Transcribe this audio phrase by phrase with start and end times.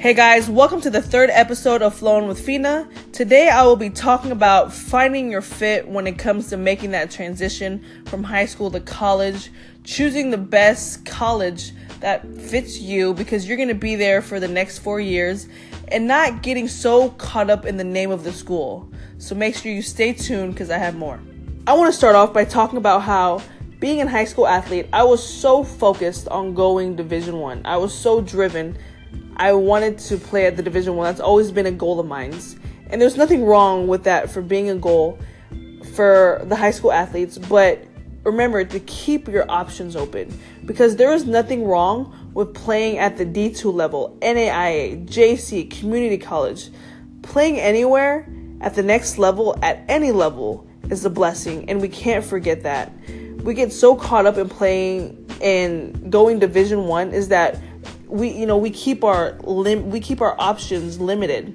[0.00, 2.88] Hey guys, welcome to the third episode of Flowing with Fina.
[3.12, 7.10] Today I will be talking about finding your fit when it comes to making that
[7.10, 9.50] transition from high school to college,
[9.82, 14.46] choosing the best college that fits you because you're going to be there for the
[14.46, 15.48] next four years,
[15.88, 18.88] and not getting so caught up in the name of the school.
[19.18, 21.18] So make sure you stay tuned because I have more.
[21.66, 23.42] I want to start off by talking about how
[23.80, 27.62] being a high school athlete, I was so focused on going Division One.
[27.64, 27.74] I.
[27.74, 28.78] I was so driven
[29.36, 31.06] I wanted to play at the Division One.
[31.06, 32.36] That's always been a goal of mine,
[32.90, 35.18] and there's nothing wrong with that for being a goal
[35.94, 37.38] for the high school athletes.
[37.38, 37.84] But
[38.24, 43.24] remember to keep your options open because there is nothing wrong with playing at the
[43.24, 46.70] D2 level, NAIA, JC, community college.
[47.22, 48.28] Playing anywhere
[48.60, 52.92] at the next level, at any level, is a blessing, and we can't forget that.
[53.42, 57.58] We get so caught up in playing and going Division One is that
[58.08, 61.54] we you know we keep our lim- we keep our options limited.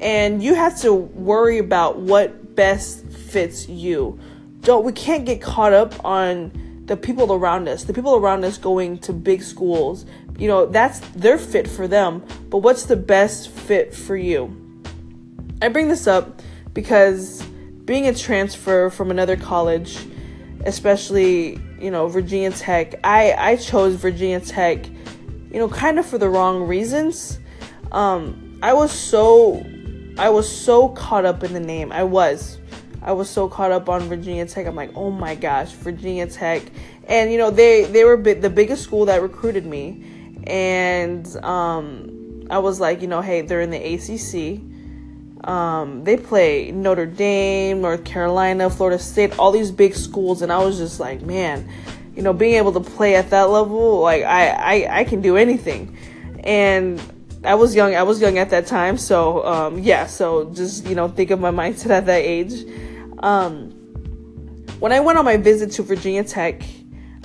[0.00, 4.18] And you have to worry about what best fits you.
[4.60, 8.58] Don't we can't get caught up on the people around us the people around us
[8.58, 10.06] going to big schools.
[10.38, 14.54] You know that's their fit for them but what's the best fit for you?
[15.60, 16.40] I bring this up
[16.72, 17.42] because
[17.84, 19.98] being a transfer from another college
[20.66, 24.86] especially you know virginia tech i i chose virginia tech
[25.50, 27.38] you know, kind of for the wrong reasons.
[27.92, 29.64] Um, I was so,
[30.18, 31.92] I was so caught up in the name.
[31.92, 32.58] I was,
[33.02, 34.66] I was so caught up on Virginia Tech.
[34.66, 36.62] I'm like, oh my gosh, Virginia Tech,
[37.04, 40.04] and you know, they they were the biggest school that recruited me,
[40.44, 44.60] and um, I was like, you know, hey, they're in the ACC.
[45.48, 50.58] Um, they play Notre Dame, North Carolina, Florida State, all these big schools, and I
[50.58, 51.68] was just like, man,
[52.18, 55.36] you know, being able to play at that level, like I, I, I can do
[55.36, 55.96] anything.
[56.42, 57.00] And
[57.44, 57.94] I was young.
[57.94, 58.98] I was young at that time.
[58.98, 60.06] So, um, yeah.
[60.06, 62.64] So just, you know, think of my mindset at that age.
[63.20, 63.70] Um,
[64.80, 66.60] when I went on my visit to Virginia Tech,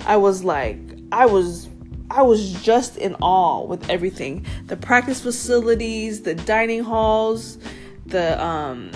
[0.06, 0.78] I was like,
[1.10, 1.68] I was,
[2.08, 4.46] I was just in awe with everything.
[4.66, 7.58] The practice facilities, the dining halls,
[8.06, 8.92] the, um,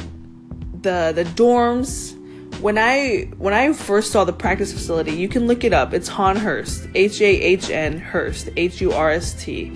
[0.81, 2.15] the, the dorms,
[2.61, 5.95] when I when I first saw the practice facility, you can look it up.
[5.95, 9.73] It's Hahn Hurst, H A H N Hurst, H U R S T.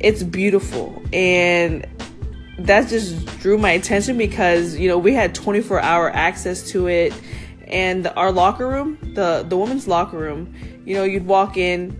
[0.00, 1.86] It's beautiful, and
[2.58, 7.12] that just drew my attention because you know we had 24 hour access to it,
[7.66, 11.98] and our locker room, the the women's locker room, you know, you'd walk in.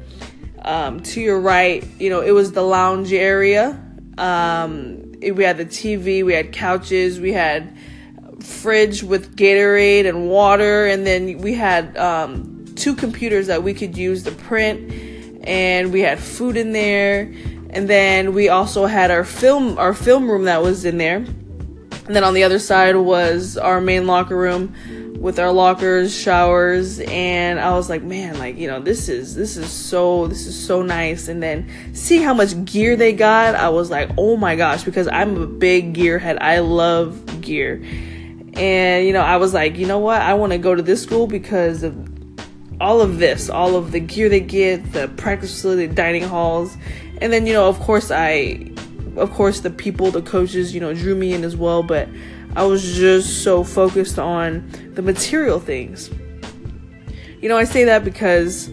[0.67, 3.79] Um, to your right, you know, it was the lounge area.
[4.17, 7.77] Um, we had the TV, we had couches, we had
[8.45, 13.97] fridge with Gatorade and water, and then we had um, two computers that we could
[13.97, 14.93] use to print,
[15.47, 17.33] and we had food in there,
[17.71, 22.15] and then we also had our film our film room that was in there, and
[22.15, 24.75] then on the other side was our main locker room
[25.25, 29.57] with our lockers, showers, and I was like, man, like you know, this is this
[29.57, 31.29] is so this is so nice.
[31.29, 35.09] And then see how much gear they got, I was like, oh my gosh, because
[35.09, 36.37] I'm a big gearhead.
[36.43, 37.83] I love gear.
[38.57, 40.21] And, you know, I was like, you know what?
[40.21, 41.95] I want to go to this school because of
[42.81, 46.77] all of this, all of the gear they get, the practice facility, dining halls.
[47.21, 48.71] And then, you know, of course, I,
[49.17, 51.83] of course, the people, the coaches, you know, drew me in as well.
[51.83, 52.09] But
[52.57, 56.11] I was just so focused on the material things.
[57.41, 58.71] You know, I say that because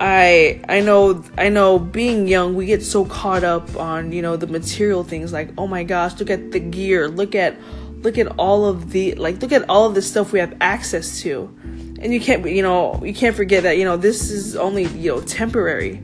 [0.00, 4.36] I I know I know being young we get so caught up on you know
[4.36, 7.56] the material things like oh my gosh look at the gear look at
[8.02, 11.20] look at all of the like look at all of the stuff we have access
[11.20, 11.54] to
[12.00, 15.14] and you can't you know you can't forget that you know this is only you
[15.14, 16.00] know temporary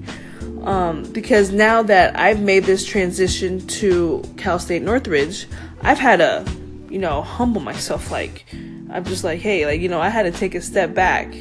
[0.64, 5.46] um, because now that I've made this transition to Cal State Northridge,
[5.82, 6.50] I've had to,
[6.88, 8.10] you know, humble myself.
[8.10, 8.46] Like,
[8.90, 11.34] I'm just like, hey, like, you know, I had to take a step back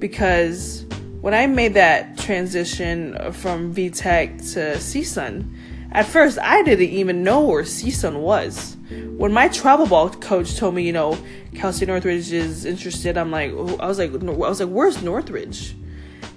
[0.00, 0.84] because
[1.20, 5.48] when I made that transition from VTech to CSUN,
[5.96, 8.76] at first I didn't even know where CSUN was
[9.16, 11.18] when my travel ball coach told me, you know,
[11.72, 15.74] State Northridge is interested, I'm like, I was like, I was like, where's Northridge?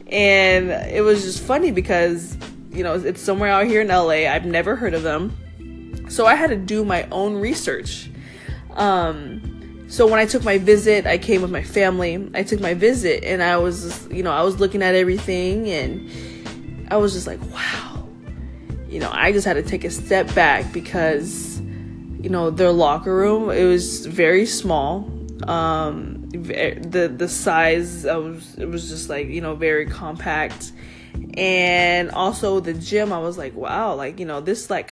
[0.07, 2.37] And it was just funny because,
[2.71, 4.27] you know, it's somewhere out here in LA.
[4.27, 6.07] I've never heard of them.
[6.09, 8.09] So I had to do my own research.
[8.71, 12.29] Um, so when I took my visit, I came with my family.
[12.33, 15.69] I took my visit and I was, just, you know, I was looking at everything
[15.69, 17.88] and I was just like, wow.
[18.89, 21.61] You know, I just had to take a step back because
[22.19, 25.09] you know their locker room it was very small.
[25.47, 30.71] Um the the size was it was just like you know very compact.
[31.35, 34.87] And also the gym i was like wow like you know this like